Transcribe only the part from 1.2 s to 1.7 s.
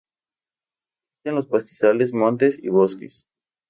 en los